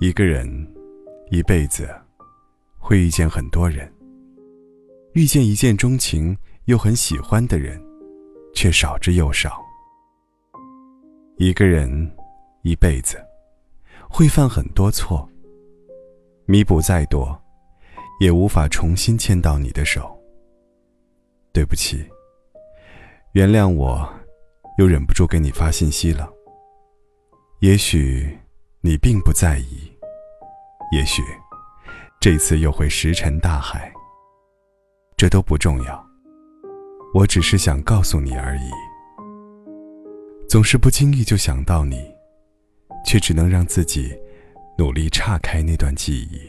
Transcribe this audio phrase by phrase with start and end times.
[0.00, 0.44] 一个人
[1.30, 1.88] 一辈子
[2.78, 3.90] 会遇见很多人，
[5.12, 7.80] 遇见一见钟情又很喜欢的人，
[8.52, 9.56] 却少之又少。
[11.36, 12.10] 一个人
[12.62, 13.16] 一辈子
[14.08, 15.28] 会犯很多错，
[16.44, 17.40] 弥补再多，
[18.20, 20.20] 也无法重新牵到你的手。
[21.52, 22.04] 对不起，
[23.32, 24.12] 原谅我，
[24.78, 26.28] 又忍不住给你发信息了。
[27.60, 28.36] 也许
[28.80, 29.83] 你并不在意，
[30.94, 31.24] 也许
[32.20, 33.92] 这次又会石沉大海。
[35.16, 36.06] 这都不重要，
[37.12, 38.70] 我只是想告诉你而已。
[40.48, 42.00] 总是不经意就想到你，
[43.04, 44.16] 却只能让自己
[44.78, 46.40] 努力岔开那段记忆。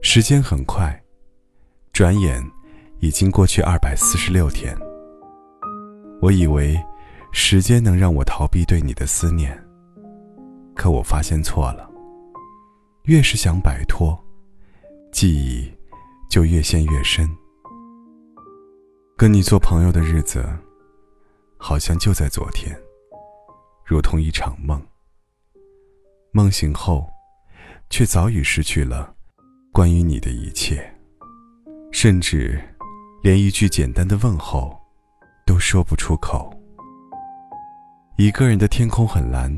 [0.00, 0.98] 时间很快，
[1.92, 2.42] 转眼
[3.00, 4.74] 已经过去二百四十六天。
[6.22, 6.74] 我以为
[7.34, 9.62] 时间能让我逃避对你的思念，
[10.74, 11.90] 可我发现错了。
[13.04, 14.18] 越是想摆脱，
[15.12, 15.70] 记忆
[16.28, 17.28] 就越陷越深。
[19.16, 20.44] 跟你做朋友的日子。
[21.56, 22.78] 好像就在昨天，
[23.86, 24.78] 如同一场梦。
[26.30, 27.08] 梦醒后，
[27.88, 29.14] 却早已失去了
[29.72, 30.94] 关于你的一切，
[31.90, 32.62] 甚至
[33.22, 34.78] 连一句简单的问候
[35.46, 36.52] 都说不出口。
[38.18, 39.50] 一个人的天空很蓝，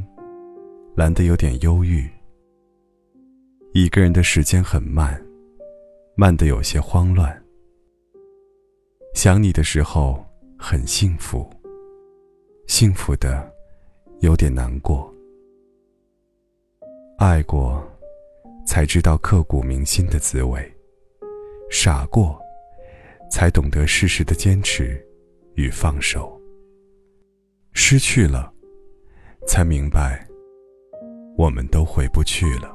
[0.94, 2.08] 蓝得有点忧郁。
[3.78, 5.22] 一个人的时间很慢，
[6.14, 7.44] 慢得有些慌乱。
[9.14, 10.24] 想你的时候
[10.58, 11.46] 很幸福。
[12.66, 13.52] 幸福的，
[14.20, 15.14] 有点难过。
[17.18, 17.86] 爱过，
[18.66, 20.58] 才知道刻骨铭心的滋味；
[21.70, 22.40] 傻过，
[23.30, 25.06] 才懂得适时的坚持
[25.54, 26.40] 与放手。
[27.74, 28.50] 失去了，
[29.46, 30.26] 才明白，
[31.36, 32.74] 我们都回不去了。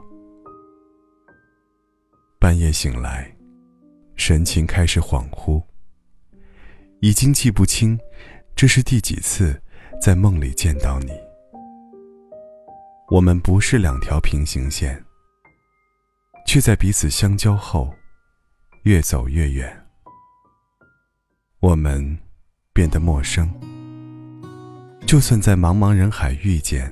[2.42, 3.32] 半夜醒来，
[4.16, 5.64] 神情开始恍惚，
[7.00, 8.00] 已经记不清
[8.56, 9.62] 这是第几次。
[10.02, 11.12] 在梦里见到你，
[13.12, 15.00] 我们不是两条平行线，
[16.48, 17.94] 却在彼此相交后，
[18.86, 19.72] 越走越远。
[21.60, 22.18] 我们
[22.74, 23.48] 变得陌生，
[25.06, 26.92] 就算在茫茫人海遇见，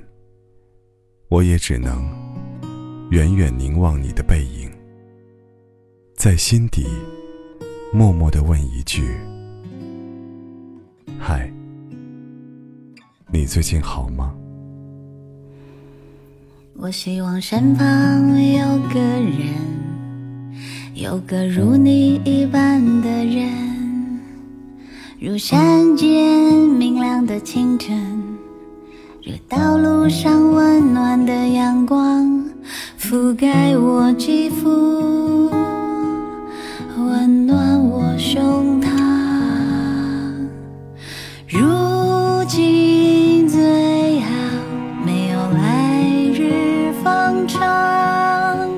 [1.28, 2.08] 我也只能
[3.10, 4.72] 远远凝望你的背影，
[6.20, 6.86] 在心底
[7.94, 9.16] 默默的问一句
[11.18, 11.50] ：“嗨。”
[13.32, 14.34] 你最近好吗？
[16.76, 17.88] 我希望身旁
[18.44, 19.48] 有个人，
[20.94, 24.20] 有个如你一般的人，
[25.22, 27.98] 如山间明亮的清晨，
[29.22, 32.44] 这道路上温暖的阳光
[33.00, 35.39] 覆盖我肌肤，
[37.10, 38.88] 温暖我胸膛
[41.48, 44.30] 如今最好
[45.04, 48.70] 没有来日方长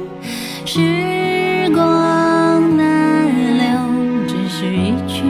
[0.65, 3.27] 时光难
[3.57, 5.25] 留只是一去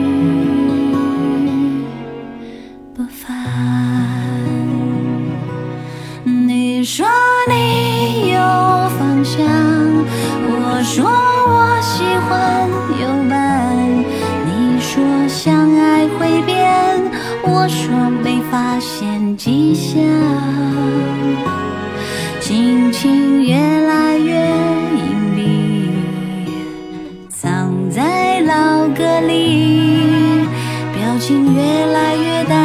[2.94, 3.36] 不返
[6.24, 7.04] 你说
[7.50, 8.38] 你有
[8.96, 9.44] 方向
[10.44, 12.81] 我说我喜欢。
[17.44, 20.00] 我说没发现迹象，
[22.40, 24.34] 心情越来越
[24.96, 25.40] 隐蔽，
[27.28, 30.46] 藏在老歌里，
[30.94, 32.61] 表情越来越淡。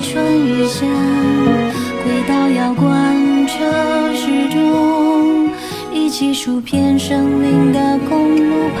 [0.00, 0.86] 春与夏，
[2.04, 3.56] 回到遥观城
[4.16, 5.50] 市中，
[5.92, 8.68] 一起数遍生命的公路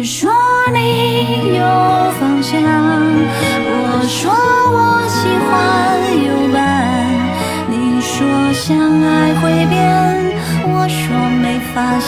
[0.00, 0.30] 你说
[0.72, 1.64] 你有
[2.20, 4.30] 方向，我说
[4.70, 5.50] 我喜欢
[6.24, 6.56] 有伴。
[7.66, 8.06] 你说
[8.52, 9.76] 相爱会变，
[10.68, 10.96] 我说
[11.42, 12.07] 没发现。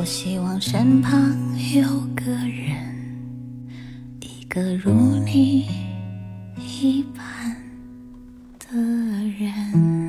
[0.00, 1.20] 我希望身旁
[1.74, 1.86] 有
[2.16, 2.74] 个人
[4.20, 4.90] 一个如
[5.26, 5.68] 你
[6.56, 7.54] 一般
[8.58, 8.78] 的
[9.38, 9.99] 人。